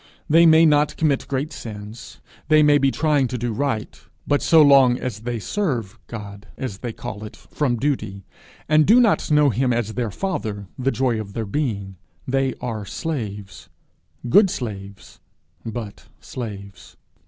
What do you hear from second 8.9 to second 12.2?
not know him as their father, the joy of their being,